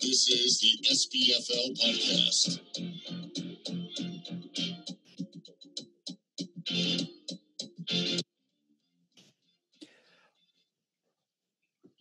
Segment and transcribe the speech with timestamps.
[0.00, 2.60] This is the SBFL podcast.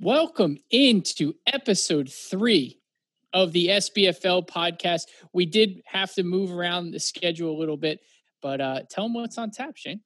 [0.08, 2.80] Welcome into episode three
[3.34, 5.02] of the SBFL podcast.
[5.34, 8.00] We did have to move around the schedule a little bit,
[8.42, 10.00] but uh, tell them what's on tap, Shane.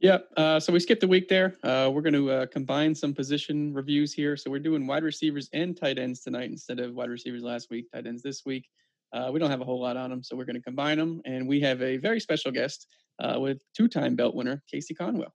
[0.00, 1.54] Yeah, uh, so we skipped a week there.
[1.62, 4.36] Uh, we're going to uh, combine some position reviews here.
[4.36, 7.86] So we're doing wide receivers and tight ends tonight instead of wide receivers last week,
[7.94, 8.68] tight ends this week.
[9.12, 11.22] Uh, we don't have a whole lot on them, so we're going to combine them.
[11.26, 12.88] And we have a very special guest
[13.20, 15.32] uh, with two-time belt winner Casey Conwell.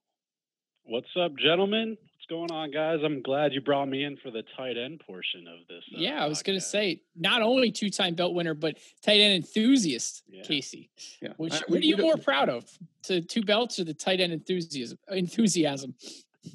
[0.83, 1.95] What's up, gentlemen?
[2.29, 2.99] What's going on, guys?
[3.03, 5.83] I'm glad you brought me in for the tight end portion of this.
[5.91, 9.33] uh, yeah, I was going to say not only two-time belt winner, but tight end
[9.43, 10.43] enthusiast, Yeah.
[10.43, 10.91] Casey.
[11.23, 12.65] Yeah, Which, I- what are you more proud of,
[13.03, 14.99] to two belts or the tight end enthusiasm?
[15.09, 15.95] Enthusiasm.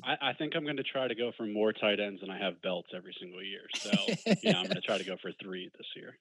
[0.04, 2.38] I, I think I'm going to try to go for more tight ends than I
[2.38, 3.62] have belts every single year.
[3.76, 3.90] So,
[4.44, 6.16] you know, I'm going to try to go for three this year.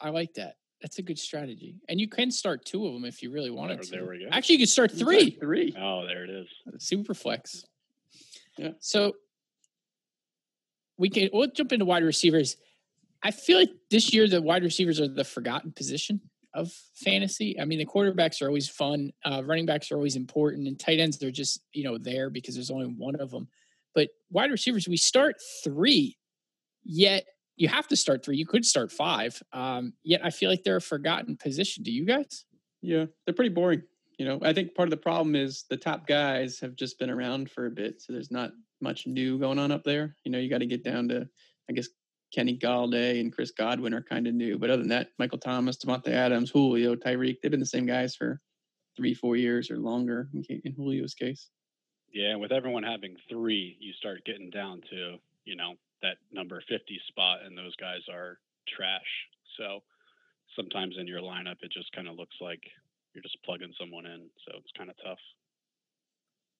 [0.00, 0.56] I like that.
[0.82, 3.76] That's a good strategy, and you can start two of them if you really wanted
[3.78, 3.90] There- to.
[3.90, 4.28] there we go.
[4.32, 5.30] Actually, you could start He's got three.
[5.38, 5.76] Three.
[5.78, 6.48] Oh, there it is.
[6.78, 7.64] super flex.
[8.58, 8.70] Yeah.
[8.80, 9.14] So
[10.98, 12.56] we can we'll jump into wide receivers.
[13.22, 16.20] I feel like this year the wide receivers are the forgotten position
[16.54, 17.58] of fantasy.
[17.60, 20.98] I mean, the quarterbacks are always fun, uh, running backs are always important, and tight
[20.98, 23.48] ends they're just you know there because there's only one of them.
[23.94, 26.16] But wide receivers, we start three,
[26.84, 27.24] yet
[27.56, 28.36] you have to start three.
[28.36, 29.42] You could start five.
[29.52, 31.82] Um, yet I feel like they're a forgotten position.
[31.82, 32.44] Do you guys?
[32.82, 33.82] Yeah, they're pretty boring.
[34.20, 37.08] You know, I think part of the problem is the top guys have just been
[37.08, 38.50] around for a bit, so there's not
[38.82, 40.14] much new going on up there.
[40.24, 41.26] You know, you got to get down to,
[41.70, 41.88] I guess,
[42.30, 45.78] Kenny Golladay and Chris Godwin are kind of new, but other than that, Michael Thomas,
[45.78, 48.42] Davante Adams, Julio, Tyreek, they've been the same guys for
[48.94, 51.48] three, four years or longer in, in Julio's case.
[52.12, 55.16] Yeah, with everyone having three, you start getting down to,
[55.46, 58.36] you know, that number 50 spot, and those guys are
[58.68, 59.00] trash.
[59.56, 59.82] So
[60.54, 62.60] sometimes in your lineup, it just kind of looks like
[63.14, 64.28] you're just plugging someone in.
[64.46, 65.18] So it's kind of tough.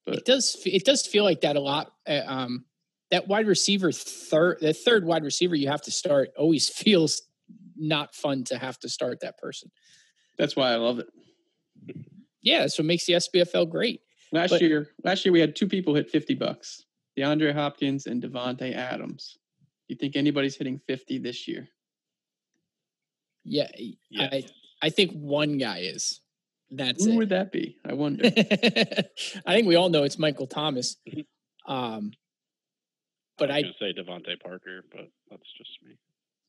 [0.07, 2.65] it does it does feel like that a lot uh, um
[3.11, 7.23] that wide receiver third the third wide receiver you have to start always feels
[7.77, 9.71] not fun to have to start that person
[10.39, 11.09] That's why I love it.
[12.43, 14.01] yeah that's what makes the sbfl great
[14.33, 16.85] Last But- year, last year we had two people hit fifty bucks:
[17.19, 19.39] DeAndre Hopkins and Davante Adams.
[19.89, 21.67] You think anybody's hitting fifty this year?
[23.45, 23.69] yeah,
[24.09, 24.29] Yeah.
[24.31, 24.45] I,
[24.83, 26.21] I think one guy is
[26.71, 27.79] that's Who it would that be?
[27.85, 28.25] I wonder.
[29.47, 31.25] i think we all know it's michael thomas Mhm.
[31.67, 32.13] um
[33.39, 35.97] but I i say DeVante Parker, but that's just me.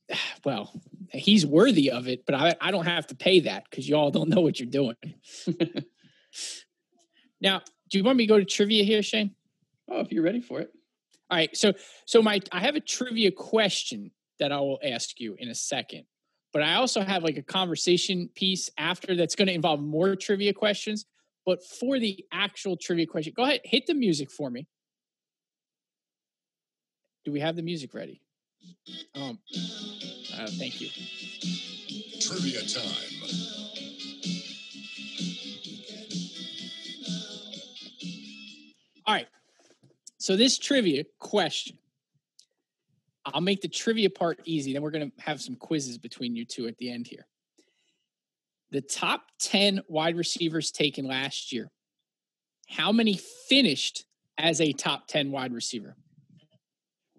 [0.45, 0.71] well
[1.11, 4.11] he's worthy of it but i, I don't have to pay that because you all
[4.11, 4.95] don't know what you're doing
[7.41, 9.35] now do you want me to go to trivia here shane
[9.89, 10.71] oh, if you're ready for it.
[11.29, 11.55] All right.
[11.55, 11.73] So
[12.05, 16.05] so my I have a trivia question that I will ask you in a second.
[16.53, 20.53] But I also have like a conversation piece after that's going to involve more trivia
[20.53, 21.05] questions.
[21.45, 24.67] But for the actual trivia question, go ahead, hit the music for me.
[27.23, 28.21] Do we have the music ready?
[29.15, 29.39] Um,
[30.37, 30.89] uh, thank you.
[32.19, 33.11] Trivia time.
[39.05, 39.27] All right.
[40.17, 41.77] So this trivia question,
[43.25, 44.73] I'll make the trivia part easy.
[44.73, 47.27] Then we're going to have some quizzes between you two at the end here.
[48.71, 51.69] The top 10 wide receivers taken last year,
[52.69, 54.05] how many finished
[54.37, 55.95] as a top 10 wide receiver?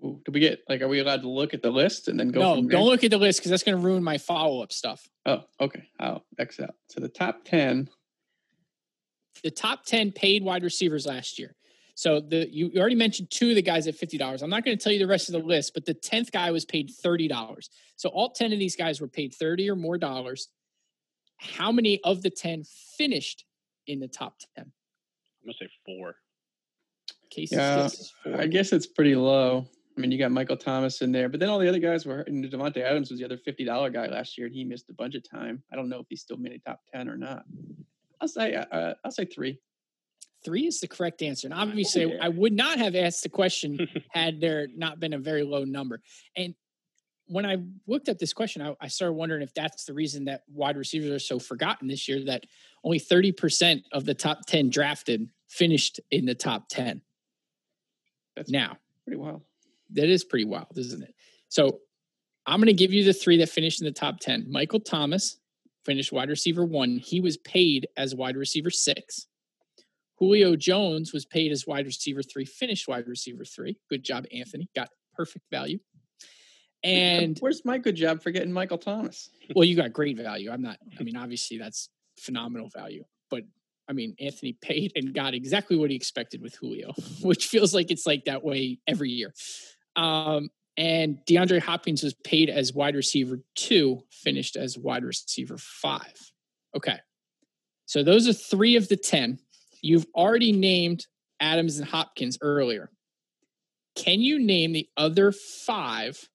[0.04, 0.82] Ooh, do we get like?
[0.82, 2.40] Are we allowed to look at the list and then go?
[2.40, 2.78] no, from there?
[2.78, 5.08] don't look at the list because that's going to ruin my follow up stuff.
[5.26, 5.84] Oh, okay.
[6.00, 6.74] I'll X out.
[6.88, 7.88] So the top ten.
[9.44, 11.54] the top 10 paid wide receivers last year.
[12.02, 14.42] So the you you already mentioned two of the guys at fifty dollars.
[14.42, 16.50] I'm not going to tell you the rest of the list, but the tenth guy
[16.50, 17.70] was paid thirty dollars.
[17.94, 20.48] So all ten of these guys were paid thirty or more dollars.
[21.36, 22.64] How many of the ten
[22.98, 23.44] finished
[23.86, 24.64] in the top ten?
[24.64, 26.16] I'm going to say four.
[27.30, 27.88] Cases, Yeah,
[28.24, 28.42] four.
[28.42, 29.68] I guess it's pretty low.
[29.96, 32.22] I mean, you got Michael Thomas in there, but then all the other guys were.
[32.22, 34.94] And Davante Adams was the other fifty dollar guy last year, and he missed a
[34.94, 35.62] bunch of time.
[35.72, 37.44] I don't know if he still made a top ten or not.
[38.20, 38.56] I'll say.
[38.56, 39.60] Uh, I'll say three.
[40.44, 41.46] Three is the correct answer.
[41.46, 42.18] And oh, obviously, yeah.
[42.20, 46.00] I would not have asked the question had there not been a very low number.
[46.36, 46.54] And
[47.26, 50.42] when I looked at this question, I, I started wondering if that's the reason that
[50.52, 52.44] wide receivers are so forgotten this year that
[52.84, 57.00] only 30% of the top 10 drafted finished in the top 10.
[58.36, 59.42] That's Now, pretty wild.
[59.92, 61.14] that is pretty wild, isn't it?
[61.48, 61.80] So
[62.46, 64.50] I'm going to give you the three that finished in the top 10.
[64.50, 65.38] Michael Thomas
[65.84, 66.96] finished wide receiver one.
[66.98, 69.26] He was paid as wide receiver six.
[70.22, 73.76] Julio Jones was paid as wide receiver three, finished wide receiver three.
[73.90, 74.68] Good job, Anthony.
[74.72, 75.80] Got perfect value.
[76.84, 79.30] And where's my good job for getting Michael Thomas?
[79.56, 80.52] well, you got great value.
[80.52, 81.88] I'm not, I mean, obviously that's
[82.20, 83.42] phenomenal value, but
[83.88, 86.92] I mean, Anthony paid and got exactly what he expected with Julio,
[87.22, 89.34] which feels like it's like that way every year.
[89.96, 96.14] Um, and DeAndre Hopkins was paid as wide receiver two, finished as wide receiver five.
[96.76, 97.00] Okay.
[97.86, 99.40] So those are three of the 10.
[99.82, 101.06] You've already named
[101.40, 102.90] Adams and Hopkins earlier.
[103.96, 106.28] Can you name the other five?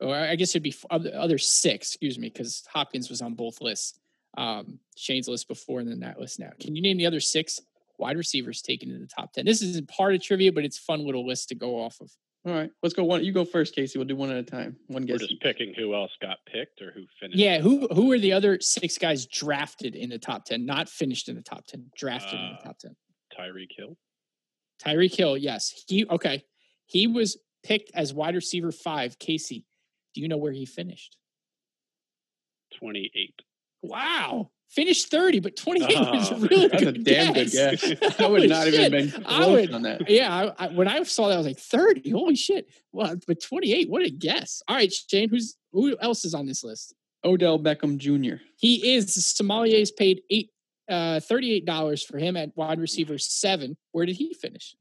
[0.00, 4.00] Or I guess it'd be other six, excuse me, because Hopkins was on both lists.
[4.36, 6.50] Um, Shane's list before and then that list now.
[6.60, 7.60] Can you name the other six
[7.98, 9.44] wide receivers taken in the top 10?
[9.44, 12.10] This isn't part of trivia, but it's fun little list to go off of.
[12.46, 13.24] All right, let's go one.
[13.24, 13.98] You go first, Casey.
[13.98, 14.76] We'll do one at a time.
[14.86, 17.38] One We're just picking who else got picked or who finished.
[17.38, 21.28] Yeah, who who are the other six guys drafted in the top 10, not finished
[21.28, 22.96] in the top 10, drafted in Uh, the top 10?
[23.36, 23.96] Tyreek Hill.
[24.82, 25.84] Tyreek Hill, yes.
[25.88, 26.44] He okay.
[26.86, 29.18] He was picked as wide receiver five.
[29.18, 29.66] Casey,
[30.14, 31.16] do you know where he finished?
[32.78, 33.34] 28.
[33.82, 34.50] Wow.
[34.70, 37.80] Finished 30, but 28 was Oh, a really That's a good damn good guess.
[37.82, 38.14] guess.
[38.20, 38.92] I would not even shit.
[39.14, 40.10] been I close would- on that.
[40.10, 42.10] Yeah, I, I, when I saw that, I was like, 30.
[42.10, 42.68] Holy shit.
[42.92, 44.62] Well, but 28, what a guess.
[44.68, 46.94] All right, Shane, who's who else is on this list?
[47.24, 48.42] Odell Beckham Jr.
[48.56, 50.50] He is Sommeliers paid eight
[50.88, 53.76] uh $38 for him at wide receiver seven.
[53.92, 54.76] Where did he finish?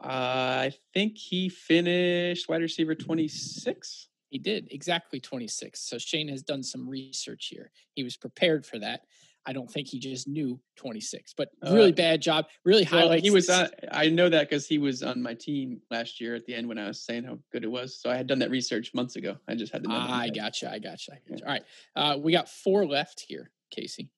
[0.00, 4.08] I think he finished wide receiver 26.
[4.32, 5.78] He did exactly 26.
[5.78, 7.70] So Shane has done some research here.
[7.92, 9.02] He was prepared for that.
[9.44, 12.46] I don't think he just knew 26, but really Uh, bad job.
[12.64, 13.24] Really Well, highlights.
[13.24, 16.34] he was this- on, I know that because he was on my team last year
[16.34, 17.94] at the end when I was saying how good it was.
[18.00, 19.36] So I had done that research months ago.
[19.46, 19.96] I just had to know.
[19.96, 20.34] that in my I head.
[20.34, 20.70] gotcha.
[20.72, 21.12] I gotcha.
[21.12, 21.44] I gotcha.
[21.44, 21.64] All right.
[21.94, 24.08] Uh, we got four left here, Casey.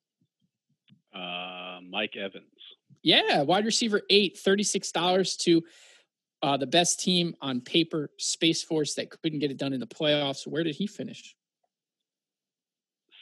[1.13, 2.45] Uh, Mike Evans.
[3.03, 5.63] Yeah, wide receiver eight, $36 to
[6.45, 9.87] uh, the best team on paper, Space Force, that couldn't get it done in the
[9.87, 10.47] playoffs.
[10.47, 11.35] Where did he finish?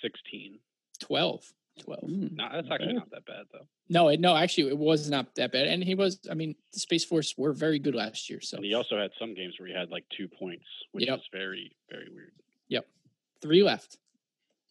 [0.02, 0.58] 16.
[1.00, 1.52] 12.
[1.84, 2.00] 12.
[2.02, 2.94] Mm, No, that's not actually bad.
[2.96, 3.66] not that bad though.
[3.88, 5.68] No, it, no, actually, it was not that bad.
[5.68, 8.40] And he was, I mean, the Space Force were very good last year.
[8.40, 11.18] So And he also had some games where he had like two points, which Yep.
[11.18, 12.32] is very, very weird.
[12.68, 12.86] Yep.
[13.40, 13.98] three left.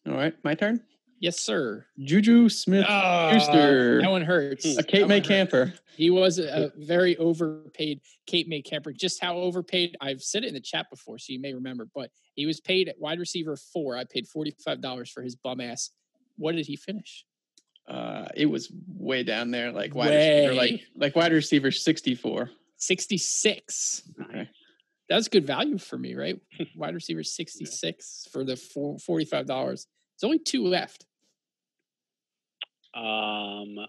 [0.06, 0.82] All right, my turn.
[1.22, 1.86] Yes, sir.
[2.00, 4.02] Juju Smith Ah, Schuster.
[4.02, 4.76] That one hurts.
[4.76, 5.72] a Cape May camper.
[5.96, 8.92] He was a very overpaid Cape May camper.
[8.92, 11.86] Just how overpaid, I've said it in the chat before, so you may remember.
[11.94, 13.96] But he was paid at wide receiver four.
[13.96, 15.90] I paid forty five dollars for his bum ass.
[16.38, 17.24] What did he finish?
[17.86, 22.50] Uh, it was way down there, like wide receiver, like like wide receiver 64.
[22.78, 24.02] Sixty six.
[24.28, 24.50] Okay.
[25.08, 26.40] That's good value for me, right?
[26.76, 29.86] wide receiver sixty six for the forty-five dollars.
[30.20, 31.06] There's only two left.
[32.94, 33.86] Um,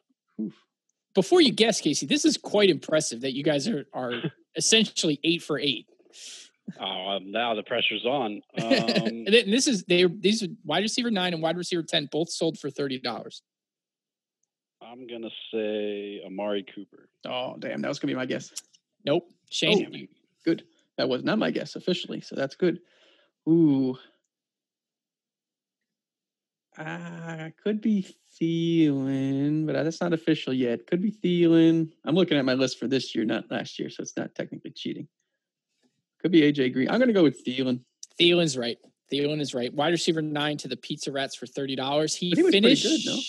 [1.13, 4.13] Before you guess, Casey, this is quite impressive that you guys are are
[4.55, 5.88] essentially eight for eight.
[6.79, 6.85] oh,
[7.17, 8.41] um, now the pressure's on.
[8.61, 8.69] Um,
[9.27, 12.57] and this is they these are wide receiver nine and wide receiver ten both sold
[12.59, 13.41] for thirty dollars.
[14.81, 17.10] I'm gonna say Amari Cooper.
[17.25, 18.51] Oh, damn, that was gonna be my guess.
[19.05, 19.29] Nope.
[19.50, 20.15] Shane, Oh.
[20.45, 20.63] Good.
[20.98, 22.79] That was not my guess officially, so that's good.
[23.50, 23.98] Ooh.
[26.77, 30.88] Uh, could be Thielen, but that's not official yet.
[30.88, 31.92] Could be Thielen.
[32.06, 34.72] I'm looking at my list for this year, not last year, so it's not technically
[34.72, 35.08] cheating.
[36.22, 36.89] Could be AJ Green.
[36.89, 37.82] I'm gonna go with Thielen.
[38.20, 38.77] Thielen's right.
[39.12, 39.74] Thielen is right.
[39.74, 42.15] Wide receiver nine to the Pizza Rats for thirty dollars.
[42.15, 43.20] He, he finished good, no?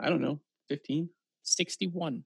[0.00, 1.08] I don't know, 15.
[1.42, 2.24] sixty one.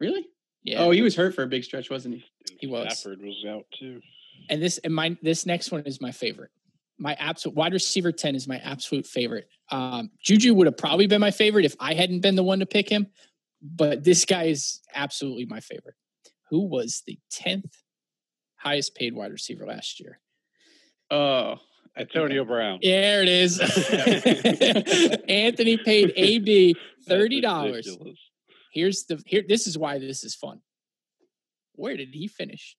[0.00, 0.26] Really?
[0.64, 0.80] Yeah.
[0.82, 2.24] Oh, he was hurt for a big stretch, wasn't he?
[2.50, 2.98] And He was.
[2.98, 4.00] Stafford was out too.
[4.48, 6.50] and this and my this next one is my favorite.
[6.98, 9.48] My absolute wide receiver ten is my absolute favorite.
[9.70, 12.66] Um, Juju would have probably been my favorite if I hadn't been the one to
[12.66, 13.06] pick him,
[13.62, 15.94] but this guy is absolutely my favorite.
[16.50, 17.76] Who was the tenth
[18.56, 20.18] highest paid wide receiver last year?
[21.10, 21.58] Oh,
[21.96, 22.80] I think I- Antonio Brown.
[22.82, 23.60] There it is.
[25.28, 26.76] Anthony paid AB
[27.06, 27.88] thirty dollars.
[28.72, 29.44] Here's the here.
[29.46, 30.60] This is why this is fun.
[31.74, 32.76] Where did he finish?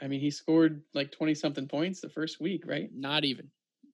[0.00, 2.90] I mean, he scored like 20 something points the first week, right?
[2.94, 3.50] Not even.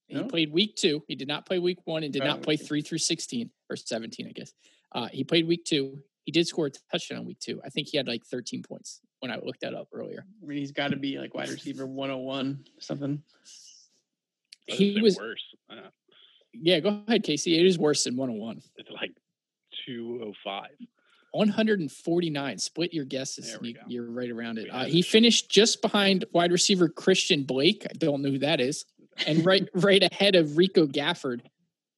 [0.06, 0.24] He No?
[0.24, 1.02] played week two.
[1.08, 2.64] He did not play week one and did Oh, not play okay.
[2.64, 4.52] three through sixteen or seventeen, I guess.
[4.92, 6.02] Uh, he played week two.
[6.24, 7.60] He did score a touchdown on week two.
[7.64, 10.26] I think he had like thirteen points when I looked that up earlier.
[10.42, 13.22] I mean, he's got to be like wide receiver 101 something.
[14.70, 15.54] I He was- worse.
[15.70, 15.88] Uh,
[16.52, 17.58] Yeah, go ahead, Casey.
[17.58, 18.62] It is worse than one on one.
[18.76, 19.12] it's like
[19.86, 20.68] 205.
[21.34, 22.58] 149.
[22.58, 23.58] Split your guesses.
[23.60, 24.68] You, you're right around it.
[24.70, 27.84] Uh, he finished just behind wide receiver Christian Blake.
[27.90, 28.84] I don't know who that is,
[29.26, 31.40] and right right ahead of Rico Gafford.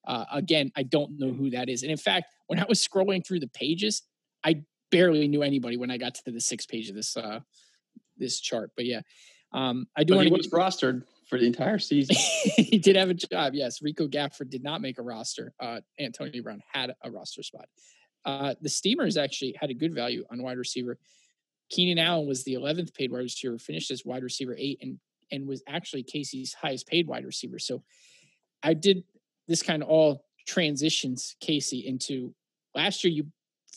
[0.06, 1.82] Uh, again, I don't know who that is.
[1.82, 4.02] And in fact, when I was scrolling through the pages,
[4.44, 7.40] I barely knew anybody when I got to the sixth page of this uh,
[8.16, 8.70] this chart.
[8.74, 9.00] But yeah,
[9.52, 12.16] um, I do But he to was rostered for the entire season.
[12.56, 13.52] he did have a job.
[13.54, 15.52] Yes, Rico Gafford did not make a roster.
[15.60, 17.66] Uh, Antonio Brown had a roster spot.
[18.26, 20.98] Uh, the Steamers actually had a good value on wide receiver.
[21.70, 24.98] Keenan Allen was the 11th paid wide receiver, finished as wide receiver eight, and
[25.32, 27.58] and was actually Casey's highest paid wide receiver.
[27.58, 27.82] So
[28.62, 29.02] I did
[29.48, 32.32] this kind of all transitions Casey into
[32.74, 33.12] last year.
[33.12, 33.26] You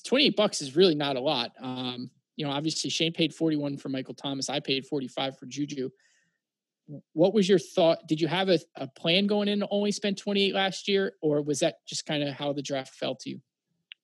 [0.06, 1.52] 28 bucks is really not a lot.
[1.60, 4.50] Um, you know, obviously Shane paid 41 for Michael Thomas.
[4.50, 5.90] I paid 45 for Juju
[7.14, 8.08] what was your thought?
[8.08, 11.42] Did you have a, a plan going in to only spend 28 last year, or
[11.42, 13.42] was that just kind of how the draft fell to you?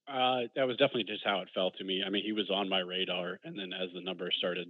[0.08, 2.04] Uh, that was definitely just how it felt to me.
[2.06, 4.68] I mean, he was on my radar, and then as the number started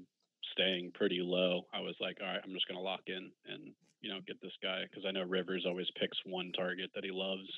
[0.53, 3.73] staying pretty low, I was like, all right, I'm just going to lock in and
[4.01, 7.11] you know get this guy because I know Rivers always picks one target that he
[7.11, 7.49] loves.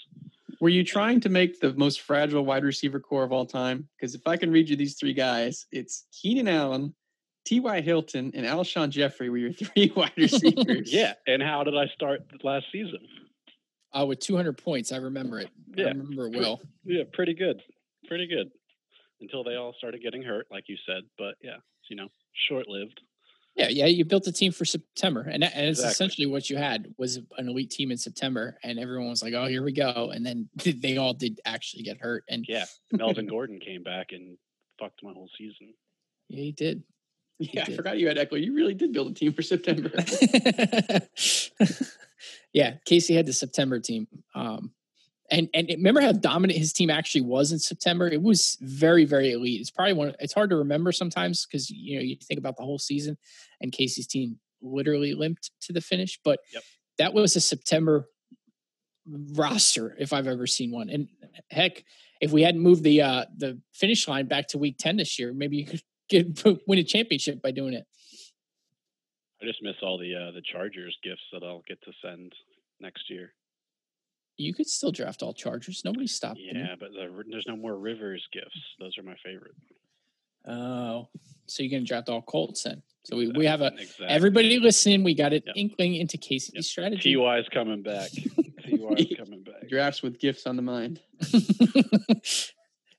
[0.59, 3.87] Were you trying to make the most fragile wide receiver corps of all time?
[3.95, 6.95] Because if I can read you these three guys, it's Keenan Allen,
[7.45, 7.81] T.Y.
[7.81, 10.91] Hilton, and Alshon Jeffery were your three wide receivers.
[10.91, 12.99] Yeah, and how did I start last season?
[13.97, 15.49] Uh, with 200 points, I remember it.
[15.77, 16.61] I Yeah, remember it well.
[16.85, 17.61] Yeah, pretty good,
[18.07, 18.51] pretty good.
[19.21, 21.03] Until they all started getting hurt, like you said.
[21.17, 21.57] But yeah,
[21.89, 22.07] you know,
[22.47, 23.01] short lived.
[23.55, 23.87] Yeah, yeah.
[23.87, 25.91] You built a team for September, and that, and it's Exactly.
[25.91, 29.47] essentially what you had was an elite team in September, and everyone was like, "Oh,
[29.47, 30.47] here we go," and then
[30.81, 34.37] they all did actually get hurt, and Yeah, Melvin Gordon came back and
[34.79, 35.73] fucked my whole season.
[36.29, 36.83] yeah, he did.
[37.39, 38.43] Yeah, I forgot you had Ekeler.
[38.43, 39.89] You really did build a team for September.
[42.57, 44.07] yeah, Casey had the September team.
[44.33, 44.71] Um,
[45.29, 48.07] and and remember how dominant his team actually was in September?
[48.07, 49.61] It was very very elite.
[49.61, 50.15] It's probably one.
[50.19, 53.15] It's hard to remember sometimes because you know you think about the whole season,
[53.61, 56.19] and Casey's team literally limped to the finish.
[56.23, 56.63] But Yep.
[56.97, 58.07] that was a September
[59.35, 60.89] roster if I've ever seen one.
[60.89, 61.07] And
[61.51, 61.83] heck,
[62.21, 65.31] if we hadn't moved the uh the finish line back to week ten this year,
[65.31, 67.85] maybe you could get win a championship by doing it.
[69.41, 72.33] I just miss all the uh, the Chargers gifts that I'll get to send
[72.79, 73.33] next year.
[74.37, 75.81] You could still draft all Chargers.
[75.83, 76.39] Nobody's stopped.
[76.39, 76.51] you.
[76.53, 78.59] Yeah, but the, there's no more Rivers gifts.
[78.79, 79.55] Those are my favorite.
[80.47, 81.07] Oh,
[81.47, 82.81] so you're gonna draft all Colts then?
[83.03, 84.05] So we, we have a Exactly.
[84.07, 85.03] everybody listening.
[85.03, 85.55] We got an Yep.
[85.57, 86.63] inkling into Casey's Yep.
[86.63, 87.15] strategy.
[87.15, 88.11] Ty's coming back.
[88.63, 89.67] Ty's coming back.
[89.69, 90.99] Drafts with gifts on the mind.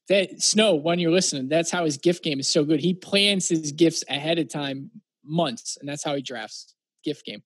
[0.08, 2.80] that Snow, when you're listening, that's how his gift game is so good.
[2.80, 4.90] He plans his gifts ahead of time,
[5.24, 7.42] months, and that's how he drafts gift game.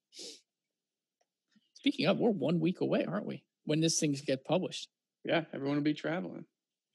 [1.82, 3.42] Speaking of, we're one week away, aren't we?
[3.64, 4.88] When this things get published,
[5.24, 6.44] Yeah, everyone will be traveling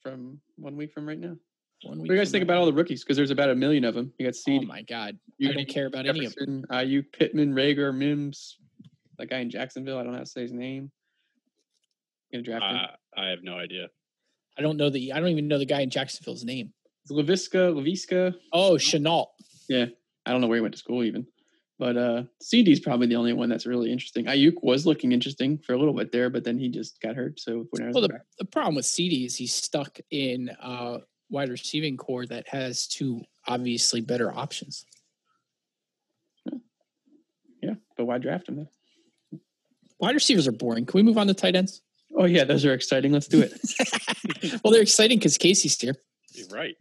[0.02, 1.36] from one week from right now.
[1.82, 2.54] one What do you guys think now.
[2.54, 3.04] about all the rookies?
[3.04, 4.14] Because there's about a million of them.
[4.18, 4.62] You got Seed.
[4.64, 6.62] Oh my god, you I don't care about any of them.
[6.62, 8.56] Jefferson, Aiyuk, Pittman, Reagor, Mims,
[9.18, 9.98] that guy in Jacksonville.
[9.98, 10.90] I don't know how to say his name.
[12.32, 12.76] Gonna draft him.
[12.76, 13.88] Uh, I have no idea.
[14.58, 15.12] I don't know the.
[15.12, 16.72] I don't even know the guy in Jacksonville's name.
[17.04, 18.34] It's Laviska, Laviska.
[18.54, 19.26] Oh, Shenault.
[19.68, 19.84] Yeah,
[20.24, 21.26] I don't know where he went to school even.
[21.78, 24.24] But uh CD's probably the only one that's really interesting.
[24.26, 27.38] Aiyuk was looking interesting for a little bit there, but then he just got hurt.
[27.38, 30.98] So whenever Well, the, the problem with CD is he's stuck in a
[31.30, 34.84] wide receiving corps that has two obviously better options.
[37.62, 38.68] yeah, but why draft him then?
[40.00, 40.86] Wide receivers are boring.
[40.86, 41.82] Can we move on to tight ends?
[42.16, 43.12] Oh yeah, those are exciting.
[43.12, 44.60] Let's do it.
[44.64, 45.94] well, they're exciting because Casey's here.
[46.32, 46.74] You're right.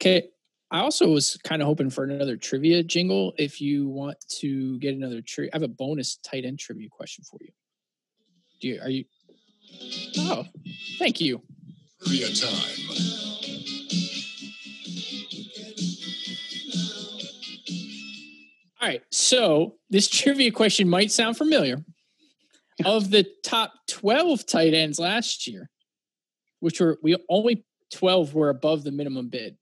[0.00, 0.28] Okay.
[0.72, 3.34] I also was kind of hoping for another trivia jingle.
[3.36, 7.24] If you want to get another trivia, I have a bonus tight end trivia question
[7.24, 7.50] for you.
[8.62, 9.04] Do you, are you?
[10.16, 10.46] Oh,
[10.98, 11.42] thank you.
[12.02, 12.78] Trivia time.
[18.80, 19.02] All right.
[19.10, 21.84] So this trivia question might sound familiar.
[22.86, 25.68] Of the top 12 tight ends last year,
[26.60, 29.58] which were we only 12 were above the minimum bid.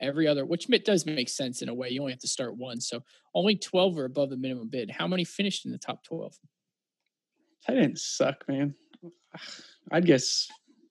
[0.00, 1.90] Every other, which ma- does make sense in a way.
[1.90, 2.80] You only have to start one.
[2.80, 3.02] So
[3.34, 4.90] only 12 are above the minimum bid.
[4.90, 6.38] How many finished in the top 12?
[7.66, 8.74] Tight ends suck, man.
[9.90, 10.48] I'd guess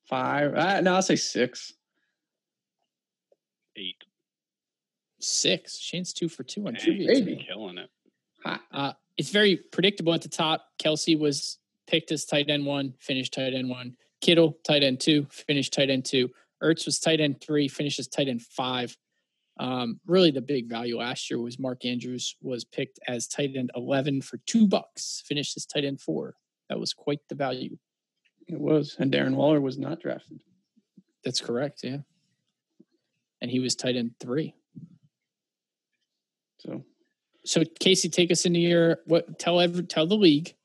[0.08, 0.54] five.
[0.54, 1.74] Uh, no, I'll say six.
[3.76, 4.04] Eight.
[5.20, 5.78] Six.
[5.80, 7.08] Shane's two for two on Dang, trivia.
[7.08, 7.46] baby.
[7.48, 7.90] Killing it.
[8.72, 10.66] Uh, it's very predictable at the top.
[10.82, 13.96] Kelce was picked as tight end one, finished tight end one.
[14.22, 16.30] Kittle, tight end two, finished tight end two.
[16.64, 18.96] Ertz was tight end three, finishes tight end five.
[19.60, 23.72] Um, really, the big value last year was Mark Andrews was picked as tight end
[23.76, 26.36] eleven for two bucks, finished as tight end four.
[26.70, 27.78] That was quite the value.
[28.48, 30.42] It was, and Darren Waller was not drafted.
[31.24, 31.82] That's correct.
[31.84, 31.98] Yeah.
[33.42, 34.54] and he was tight end three.
[36.60, 36.84] So
[37.46, 39.40] So Casey, take us into your what?
[39.40, 40.56] Tell every tell the league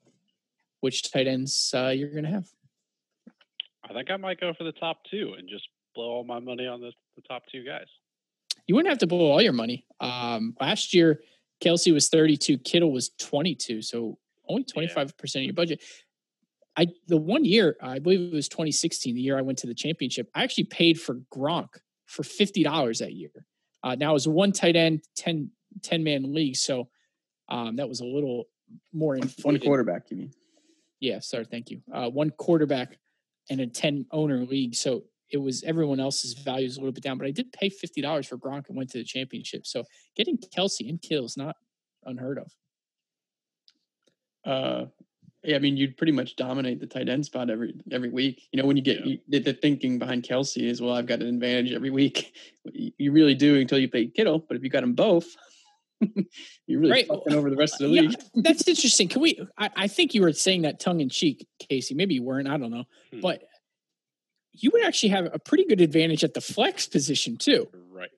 [0.81, 2.49] which tight ends uh, you're going to have.
[3.89, 6.67] I think I might go for the top two and just blow all my money
[6.67, 7.87] on the, the top two guys.
[8.67, 9.85] You wouldn't have to blow all your money.
[10.01, 11.21] Um, last year,
[11.63, 15.83] Kelce was 32, Kittle was 22, so only 25 percent of your budget.
[16.77, 19.75] I the one year I believe it was 2016, the year I went to the
[19.75, 20.29] championship.
[20.35, 21.69] I actually paid for Gronk
[22.07, 23.31] for fifty dollars that year.
[23.85, 25.51] Uh, now it was one tight end, 10,
[25.83, 26.89] 10 man league, so
[27.51, 28.45] um, that was a little
[28.95, 30.33] more one quarterback, you mean?
[31.01, 31.83] Yeah, sorry, thank you.
[31.93, 32.99] Uh, one quarterback
[33.51, 34.75] and a 10 owner league.
[34.75, 35.05] So
[35.35, 38.39] it was everyone else's values a little bit down, but I did pay $50 for
[38.39, 39.67] Gronk and went to the championship.
[39.67, 39.83] So
[40.15, 41.57] getting Kelce and Kittle is not
[42.05, 42.53] unheard of.
[44.47, 44.87] Uh,
[45.43, 48.49] yeah, I mean, you'd pretty much dominate the tight end spot every every week.
[48.53, 49.07] You know, when you get Yeah.
[49.07, 52.33] you, the, the thinking behind Kelce is, well, I've got an advantage every week.
[52.73, 55.27] You you really do until you play Kittle, but if you got them both,
[56.67, 57.07] you're really Right.
[57.07, 58.17] fucking over the rest of the Yeah, league.
[58.37, 59.07] that's interesting.
[59.09, 59.39] Can we?
[59.59, 61.95] I, I think you were saying that tongue in cheek, Casey.
[61.95, 62.49] Maybe you weren't.
[62.49, 62.85] I don't know.
[63.13, 63.21] Hmm.
[63.21, 63.43] But
[64.55, 67.69] you would actually have a pretty good advantage at the flex position, too.
[67.91, 68.11] Right.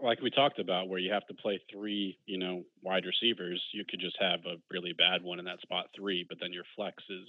[0.00, 3.84] Like we talked about, where you have to play three, you know, wide receivers, you
[3.88, 7.02] could just have a really bad one in that spot three, but then your flex
[7.08, 7.28] is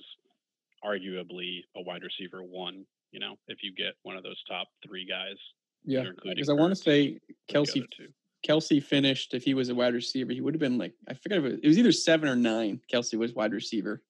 [0.83, 2.85] arguably a wide receiver one.
[3.11, 5.37] You know, if you get one of those top three guys,
[5.85, 8.09] Yeah, because I want to say Kelce other.
[8.47, 11.37] Kelce finished if he was a wide receiver, he would have been like I forget
[11.37, 12.81] if it was, it was either seven or nine.
[12.91, 14.01] Kelce was wide receiver.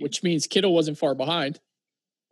[0.00, 1.60] Which means Kittle wasn't far behind.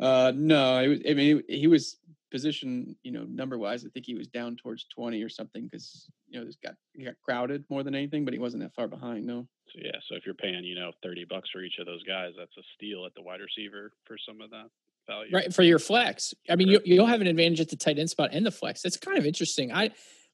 [0.00, 1.98] Uh, no, it was, I mean, he, he was
[2.30, 3.84] position, you know, number wise.
[3.84, 7.04] I think he was down towards twenty or something because you know this got he
[7.04, 9.24] got crowded more than anything, but he wasn't that far behind.
[9.24, 12.02] No, So yeah, so if you're paying, you know, thirty bucks for each of those
[12.02, 14.66] guys, that's a steal at the wide receiver for some of that
[15.06, 15.30] value.
[15.32, 16.34] right for your flex.
[16.50, 18.82] I mean, you, you'll have an advantage at the tight end spot and the flex.
[18.82, 19.72] That's kind of interesting.
[19.72, 19.90] I,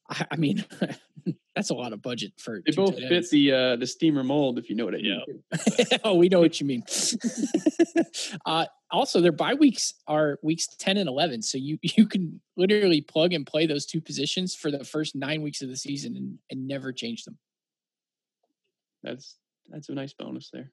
[0.09, 0.65] I, I mean,
[1.57, 2.61] that's a lot of budget for.
[2.65, 3.31] they both fit ends.
[3.31, 5.23] the uh the steamer mold, if you know what I mean.
[5.89, 5.99] Yeah.
[6.05, 6.85] oh, we know what you mean.
[8.47, 13.01] uh, also, their bye weeks are weeks ten and eleven, so you you can literally
[13.01, 16.39] plug and play those two positions for the first nine weeks of the season and,
[16.51, 17.39] and never change them.
[19.03, 19.37] That's
[19.69, 20.71] that's a nice bonus there.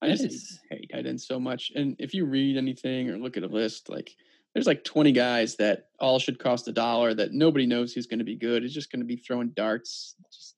[0.00, 1.72] I That just hate- is- hate tight ends so much.
[1.74, 4.14] And if you read anything or look at a list, like
[4.54, 8.18] there's like 20 guys that all should cost a dollar that nobody knows who's going
[8.18, 8.64] to be good.
[8.64, 10.14] It's just going to be throwing darts.
[10.32, 10.54] Just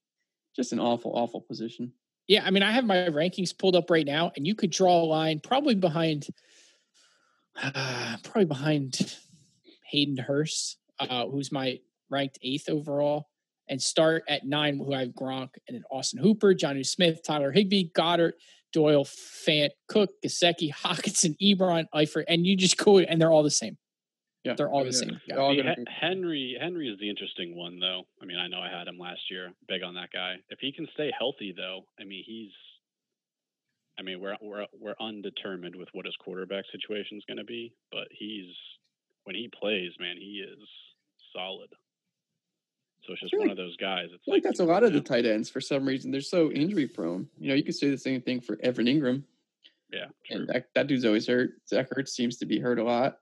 [0.55, 1.93] just an awful, awful position.
[2.27, 5.01] Yeah, I mean, I have my rankings pulled up right now, and you could draw
[5.01, 6.27] a line probably behind,
[7.61, 9.15] uh, probably behind
[9.89, 13.29] Hayden Hurst, uh, who's my ranked eighth overall,
[13.69, 17.51] and start at nine, who I have Gronk, and then Austin Hooper, Jonnu Smith, Tyler
[17.51, 18.33] Higbee, Goedert,
[18.73, 23.49] Doyle, Fant, Cook, Gesicki, Hockenson, Ebron, Eifert, and you just go, and they're all the
[23.49, 23.77] same.
[24.43, 25.21] Yeah, They're all I the mean, same.
[25.27, 28.03] they're all See, gonna Hen- be- Henry Henry is the interesting one though.
[28.21, 29.51] I mean, I know I had him last year.
[29.67, 30.37] Big on that guy.
[30.49, 32.51] If he can stay healthy though, I mean, he's.
[33.99, 37.73] I mean, we're we're we're undetermined with what his quarterback situation is going to be,
[37.91, 38.47] but he's
[39.25, 40.57] when he plays, man, he is
[41.35, 41.69] solid.
[43.05, 44.07] So it's just feel one like- of those guys.
[44.11, 46.09] It's I like that's a you- lot of the tight ends for some reason.
[46.09, 47.27] They're so injury prone.
[47.37, 49.23] You know, you could say the same thing for Evan Engram.
[49.93, 50.37] Yeah, true.
[50.41, 51.51] And that, that dude's always hurt.
[51.67, 53.19] Zach Ertz seems to be hurt a lot.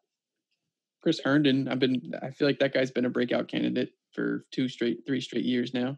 [1.01, 4.67] Chris Herndon, I've been I feel like that guy's been a breakout candidate for two
[4.67, 5.97] straight, three straight years now.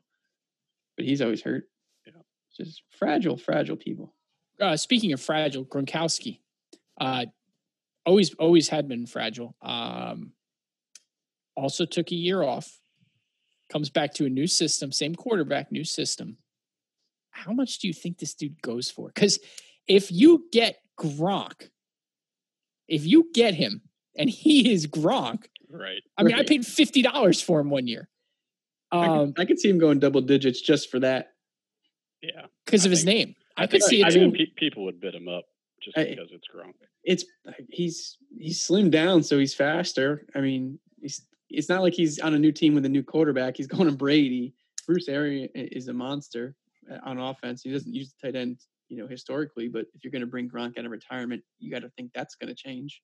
[0.96, 1.64] But he's always hurt.
[2.06, 2.22] Yeah.
[2.56, 4.14] Just fragile, fragile people.
[4.60, 6.40] uh, speaking of fragile, Gronkowski,
[7.00, 7.26] uh,
[8.06, 9.56] always always had been fragile.
[9.62, 10.34] Um,
[11.56, 12.80] also took a year off.
[13.72, 16.38] Comes back to a new system, same quarterback, new system.
[17.32, 19.08] How much do you think this dude goes for?
[19.08, 19.40] Because
[19.88, 21.70] if you get Gronk,
[22.90, 23.82] if you get him
[24.18, 26.02] and he is Gronk, right.
[26.18, 28.10] I mean, I paid fifty dollars for him one year.
[28.92, 31.30] I, Um, could, I could see him going double digits just for that.
[32.22, 33.36] Yeah, because I of his name.
[33.58, 34.20] I, could think- see it I too.
[34.22, 35.46] mean, pe- people would bid him up
[35.82, 36.74] just I- because it's Gronk.
[37.04, 37.26] It's
[37.70, 40.28] he's he's slimmed down, so he's faster.
[40.36, 43.58] I mean, he's it's not like he's on a new team with a new quarterback.
[43.58, 44.54] He's going to Brady.
[44.88, 46.56] Bruce Arians is a monster
[46.92, 47.62] uh, on offense.
[47.64, 48.58] He doesn't use the tight end,
[48.90, 49.68] you know, historically.
[49.68, 52.36] But if you're going to bring Gronk out of retirement, you got to think that's
[52.36, 53.02] going to change.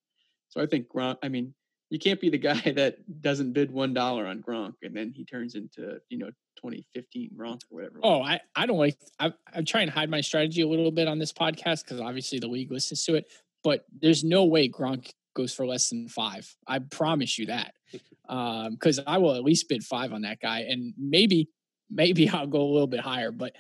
[0.50, 1.18] So I think Gronk.
[1.24, 1.54] I mean,
[1.90, 5.26] you can't be the guy that doesn't bid one dollar on Gronk and then he
[5.26, 8.00] turns into you know 2015 Gronk or whatever.
[8.04, 11.08] Oh, I, I don't like I I try and hide my strategy a little bit
[11.08, 13.26] on this podcast because obviously the league listens to it,
[13.64, 16.54] but there's no way Gronk goes for less than five.
[16.68, 17.74] I promise you that.
[18.30, 21.48] Um, because I will at least bid five on that guy, and maybe
[21.90, 23.56] maybe I'll go a little bit higher, but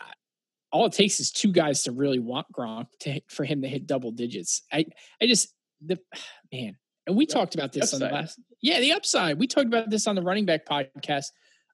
[0.00, 0.12] uh,
[0.70, 3.86] all it takes is two guys to really want Gronk to for him to hit
[3.86, 4.62] double digits.
[4.72, 4.86] I
[5.20, 5.52] I just
[5.84, 5.98] the
[6.52, 8.38] man, And we talked about this on the last.
[8.60, 9.38] Yeah, the upside.
[9.38, 11.26] We talked about this on the running back podcast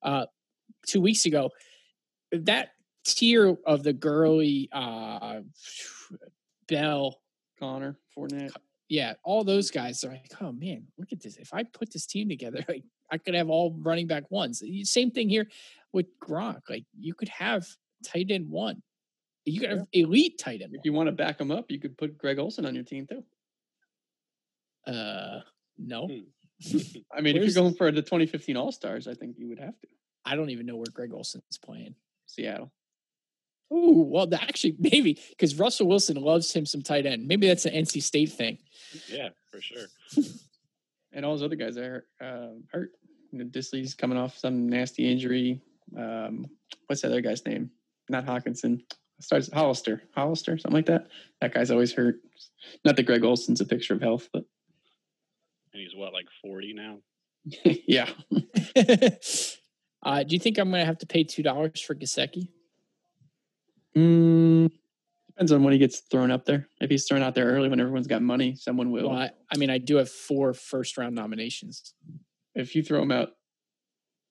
[0.03, 0.27] uh,
[0.87, 1.51] two weeks ago.
[2.33, 2.71] That
[3.05, 5.41] tier of the Gurley uh,
[6.69, 7.21] Bell,
[7.59, 8.53] Conner Fournette.
[8.89, 11.37] yeah, all those guys are like, oh man, look at this.
[11.37, 14.63] If I put this team together, like I could have all running back ones.
[14.85, 15.49] Same thing here
[15.93, 16.61] with Gronk.
[16.69, 17.67] Like you could have
[18.05, 18.83] tight end one.
[19.45, 21.97] You could have elite tight end If you want to back him up, you could
[21.97, 23.25] put Greg Olsen on your team too.
[24.87, 25.41] Uh,
[25.79, 26.19] no, Hmm.
[27.13, 29.61] I mean, Where's- if you're going for the 2015 All Stars, I think you would
[29.61, 29.89] have to.
[30.25, 31.95] I don't even know where Greg Olsen is playing.
[32.27, 32.73] Seattle.
[33.73, 37.29] Ooh, well, actually, maybe because Russell Wilson loves him some tight end.
[37.29, 38.59] Maybe that's an NC State thing.
[39.09, 39.87] yeah, for sure.
[41.13, 42.93] and all those other guys are uh, hurt.
[43.31, 45.61] You know, Dissly's coming off some nasty injury.
[45.97, 46.47] Um,
[46.87, 47.71] what's the other guy's name?
[48.09, 48.81] Not Hockenson.
[49.21, 51.09] Starts Hollister, Hollister, something like that.
[51.41, 52.17] That guy's always hurt.
[52.85, 54.45] Not that Greg Olsen's a picture of health, but
[55.79, 56.99] And he's what, like 40 now?
[57.87, 58.09] yeah,
[60.03, 62.49] uh, do you think I'm going to have to pay two dollars for Gesicki?
[63.97, 64.71] mm,
[65.29, 66.69] depends on when he gets thrown up there.
[66.81, 69.09] If he's thrown out there early when everyone's got money, someone will.
[69.09, 71.95] Well, I, I mean, I do have four first round nominations.
[72.57, 73.29] If you throw him out,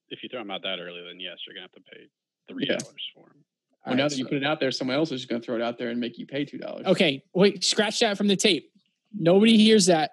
[0.10, 2.54] If you throw him out that early, then yes, you're going to have to pay
[2.54, 2.78] $3 Yeah.
[3.16, 3.44] for him.
[3.86, 5.42] well, now right, that you so- put it out there, someone else is just going
[5.42, 6.86] to throw it out there and make you pay two dollars.
[6.86, 8.70] okay, wait, scratch that from the tape.
[9.18, 10.12] Nobody hears that.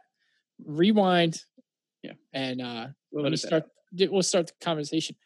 [0.64, 1.40] Rewind.
[2.02, 2.12] Yeah.
[2.32, 3.62] and uh, we'll let me edit that start.
[4.02, 4.12] out.
[4.12, 5.16] We'll start the conversation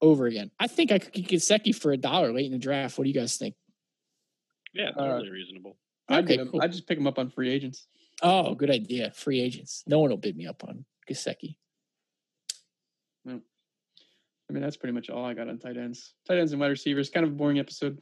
[0.00, 0.50] over again.
[0.58, 2.96] I think I could get Gesicki for a dollar late in the draft.
[2.96, 3.54] What do you guys think?
[4.72, 5.76] Yeah, Uh, totally reasonable.
[6.08, 6.60] I'd, Okay, get cool.
[6.62, 7.86] I'd just pick him up on free agents.
[8.22, 9.10] Oh, good idea.
[9.12, 9.82] Free agents.
[9.86, 11.56] No one will bid me up on Gesicki.
[13.26, 16.12] I mean, that's pretty much all I got on tight ends.
[16.28, 17.08] Tight ends and wide receivers.
[17.08, 17.98] Kind of a boring episode.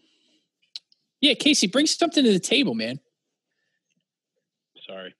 [1.20, 2.98] Yeah, Casey, bring something to the table, man.
[4.86, 5.14] Sorry.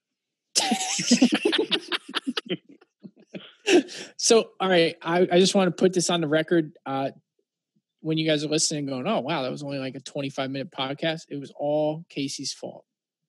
[4.17, 6.73] so, all right, I, I just want to put this on the record.
[6.85, 7.11] Uh,
[8.01, 10.71] when you guys are listening, going, oh, wow, that was only like a 25 minute
[10.71, 11.21] podcast.
[11.29, 12.85] It was all Casey's fault.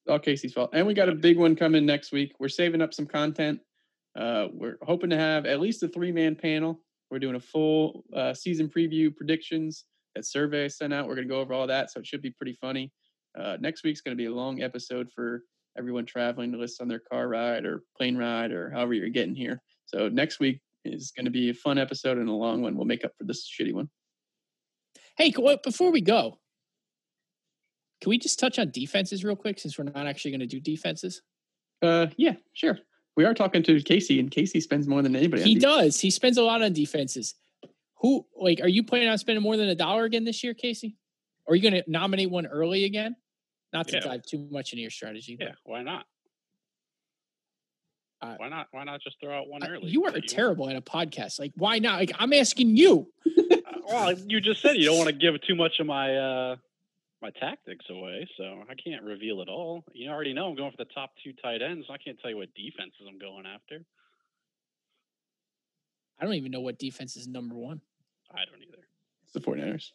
[0.09, 0.71] all Casey's fault.
[0.73, 2.33] And we got a big one coming next week.
[2.41, 3.61] We're saving up some content.
[4.19, 6.81] Uh, we're hoping to have at least a three man panel.
[7.11, 9.85] We're doing a full uh, season preview predictions.
[10.17, 11.07] That survey I sent out.
[11.07, 11.93] We're going to go over all that.
[11.93, 12.91] So it should be pretty funny.
[13.39, 15.43] Uh, next week's going to be a long episode for
[15.79, 19.35] everyone traveling to list on their car ride or plane ride or however you're getting
[19.35, 19.61] here.
[19.87, 22.77] So next week is going to be a fun episode and a long one.
[22.77, 23.89] We'll make up for this shitty one.
[25.17, 25.33] Hey,
[25.63, 26.39] before we go,
[28.01, 30.61] can we just touch on defenses real quick since we're not actually going to do
[30.61, 31.23] defenses?
[31.81, 32.79] Uh, yeah, sure.
[33.17, 35.43] We are talking to Casey, and Casey spends more than anybody.
[35.43, 36.01] He does.
[36.01, 37.35] He spends a lot on defenses.
[38.01, 40.97] Who, like, are you planning on spending more than a dollar again this year, Casey?
[41.49, 43.15] Are you going to nominate one early again?
[43.75, 44.01] Not to Yeah.
[44.01, 45.37] dive too much into your strategy.
[45.37, 46.07] but- Yeah, why not?
[48.23, 48.69] Uh, why not?
[48.71, 49.91] Why not just throw out one Uh, early?
[49.91, 50.29] you are that want?
[50.31, 51.39] terrible at a podcast.
[51.39, 51.99] Like, why not?
[51.99, 53.13] Like, I'm asking you.
[53.85, 56.57] Uh, Well, you just said you don't want to give too much of my uh
[57.21, 59.85] my tactics away, so I can't reveal it all.
[59.93, 61.87] You already know I'm going for the top two tight ends.
[61.91, 63.85] I can't tell you what defenses I'm going after.
[66.19, 67.83] I don't even know what defense is number one.
[68.31, 68.87] I don't either.
[69.25, 69.93] It's the 49ers.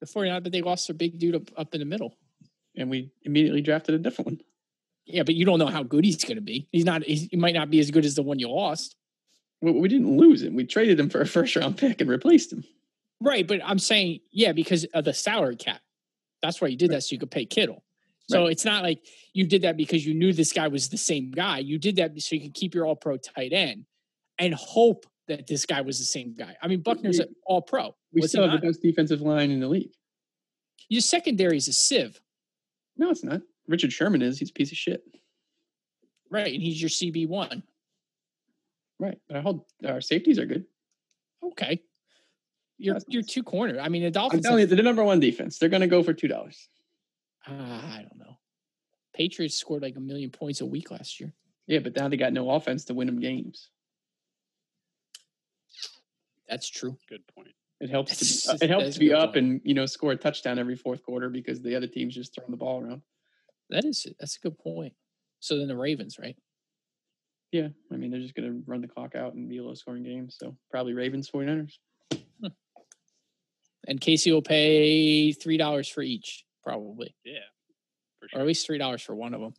[0.00, 2.14] The 49, but they lost their big dude up, up in the middle.
[2.80, 4.40] And we immediately drafted a different one.
[5.04, 6.66] Yeah, but you don't know how good he's going to be.
[6.72, 7.02] He's not.
[7.04, 8.96] He's, he might not be as good as the one you lost.
[9.60, 10.54] Well, we didn't lose him.
[10.54, 12.64] We traded him for a first round pick and replaced him.
[13.20, 15.80] Right, but I'm saying, yeah, because of the salary cap.
[16.42, 17.84] That's why you did that so you could pay Kittle.
[18.30, 18.52] So Right.
[18.52, 21.58] it's not like you did that because you knew this guy was the same guy.
[21.58, 23.84] You did that so you could keep your all pro tight end
[24.38, 26.56] and hope that this guy was the same guy.
[26.62, 27.94] I mean, Buckner's an all pro.
[28.14, 29.92] We still have the best defensive line in the league.
[30.88, 32.20] Your secondary is a sieve,
[33.00, 33.40] No, it's not.
[33.66, 34.38] Richard Sherman is.
[34.38, 35.02] He's a piece of shit.
[36.30, 36.52] right?
[36.52, 37.62] And he's your CB one.
[38.98, 39.18] Right.
[39.26, 40.66] But I hold our safeties are good.
[41.42, 41.80] Okay.
[42.76, 43.30] You're That's you're nice.
[43.32, 43.80] two corner.
[43.80, 44.42] I mean, the I'm Dolphins.
[44.42, 45.58] telling you, have- they're the number one defense.
[45.58, 46.68] They're going to go for two dollars.
[47.46, 48.38] Ah, I don't know.
[49.14, 51.32] Patriots scored like a million points a week last year.
[51.66, 53.70] Yeah, but now they got no offense to win them games.
[56.48, 56.98] That's true.
[57.08, 57.48] Good point.
[57.80, 59.36] It helps That's- to be, it helps to be up point.
[59.38, 62.50] and you know score a touchdown every fourth quarter because the other team's just throwing
[62.50, 63.02] the ball around.
[63.70, 64.92] That is that's a good point.
[65.40, 66.36] So then the Ravens, right?
[67.52, 69.74] Yeah, I mean they're just going to run the clock out and be a low
[69.74, 70.28] scoring game.
[70.30, 71.72] So probably Ravens 49ers.
[72.12, 72.48] Hmm.
[73.88, 77.38] And Casey will pay three dollars for each, probably, Yeah,
[78.18, 79.54] for or at least three dollars for one of them.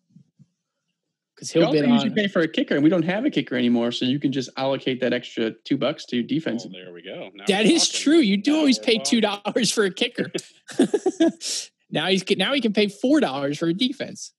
[1.42, 2.16] Because We he'll bid usually on.
[2.16, 4.52] pay for a kicker, and we don't have a kicker anymore, so you can just
[4.58, 6.66] allocate that extra two bucks to defense.
[6.66, 7.32] Well, there we go.
[7.34, 7.80] Now That talking.
[7.94, 8.20] true.
[8.20, 10.32] You do Now always pay two dollars for a kicker.
[11.90, 14.34] now he's now he can pay four dollars for a defense.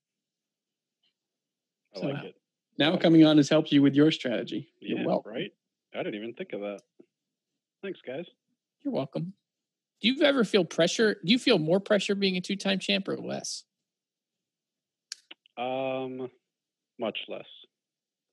[1.97, 2.35] I So- like it.
[2.79, 4.73] Now coming on has helped you with your strategy.
[4.79, 5.33] You're yeah, welcome.
[5.33, 5.51] right.
[5.95, 6.81] I didn't even think of that.
[7.83, 8.27] Thanks, guys.
[8.85, 9.35] You're welcome.
[10.01, 11.17] Do you ever feel pressure?
[11.25, 13.65] Do you feel more pressure being a two-time champ or less?
[15.59, 16.31] Um,
[16.99, 17.47] much less.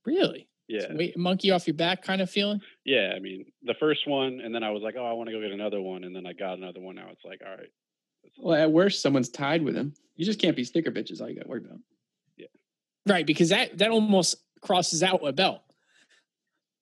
[0.06, 0.48] Really?
[0.68, 2.62] Yeah, Wait, monkey off your back kind of feeling?
[2.86, 3.14] yeah.
[3.16, 5.42] I mean, the first one, and then I was like, oh, I want to go
[5.42, 6.96] get another one, and then I got another one.
[6.96, 7.72] Now it's like, all right.
[8.38, 9.94] Well, at worst, someone's tied with him.
[10.16, 11.22] You just can't be sticker bitches.
[11.22, 11.80] All you got to worry about.
[12.38, 12.48] Yeah.
[13.08, 15.62] Right, because that that almost crosses out a belt.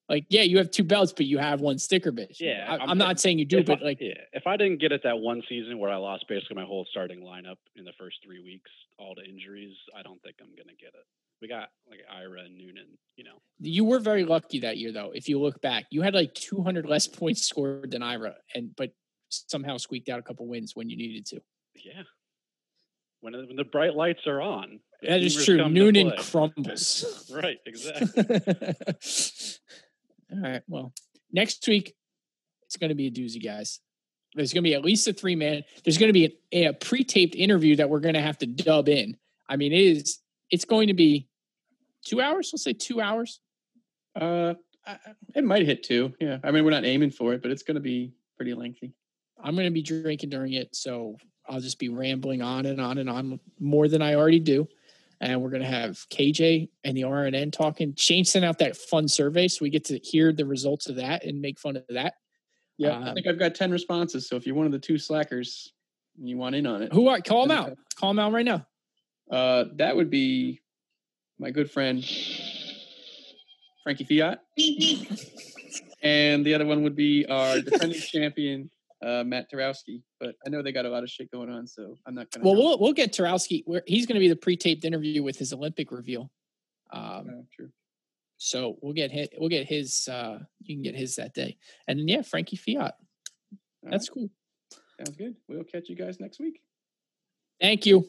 [0.08, 2.40] Like, yeah, you have two belts, but you have one sticker bitch.
[2.40, 4.80] Yeah, I, I'm- I'm, not saying you do, but I, like, yeah, if I didn't
[4.80, 7.92] get it that one season where I lost basically my whole starting lineup in the
[7.98, 11.06] first three weeks, all the injuries, I don't think I'm gonna get it.
[11.40, 13.40] We got like Ira and Noonan, you know.
[13.60, 15.12] you were very lucky that year, though.
[15.14, 18.90] If you look back, you had like 200 less points scored than Ira, and but
[19.28, 21.40] somehow squeaked out a couple wins when you needed to.
[21.76, 22.02] Yeah.
[23.20, 24.80] When, the- when the bright lights are on.
[25.02, 25.68] That is true.
[25.68, 27.30] Noonan crumbles.
[27.32, 28.24] right, exactly.
[30.32, 30.62] All right.
[30.66, 30.92] Well,
[31.32, 31.94] next week
[32.66, 33.80] it's going to be a doozy, guys.
[34.34, 35.62] There's going to be at least a three man.
[35.84, 38.88] There's going to be a, a pre-taped interview that we're going to have to dub
[38.88, 39.16] in.
[39.48, 40.18] I mean, it is.
[40.50, 41.28] It's going to be
[42.04, 42.50] two hours.
[42.52, 43.40] Let's say two hours.
[44.18, 44.54] Uh,
[44.86, 44.98] I, I-
[45.34, 46.14] it might hit two.
[46.20, 46.38] Yeah.
[46.42, 48.92] I mean, we're not aiming for it, but it's going to be pretty lengthy.
[49.42, 51.16] I'm going to be drinking during it, so
[51.48, 54.66] I'll just be rambling on and on and on more than I already do.
[55.20, 57.94] And we're going to have KJ and the RNN talking.
[57.96, 61.24] Shane sent out that fun survey, so we get to hear the results of that
[61.24, 62.14] and make fun of that.
[62.78, 62.90] Yeah.
[62.98, 64.28] I Um, think I've got 10 responses.
[64.28, 65.72] So if you're one of the two slackers
[66.16, 67.76] and you want in on it, Who are call them out?
[67.96, 68.64] Call them out right now.
[69.30, 70.60] Uh, that would be
[71.38, 72.04] my good friend
[73.82, 74.40] Frankie Fiat.
[76.02, 78.70] and the other one would be our defending champion,
[79.04, 80.02] uh, Matt Tarowski.
[80.20, 82.42] But I know they got a lot of shit going on, so I'm not going
[82.42, 82.48] to.
[82.48, 83.62] Well, we'll we'll get Tarowski.
[83.66, 86.30] Where he's going to be the pre-taped interview with his Olympic reveal.
[86.90, 87.68] Um, true.
[88.38, 90.08] so we'll get his, we'll get his.
[90.10, 92.94] Uh, you can get his that day, and then yeah, Frankie Fiat.
[93.84, 94.28] All That's cool.
[94.98, 95.36] sounds good.
[95.48, 96.60] We'll catch you guys next week.
[97.60, 98.08] Thank you.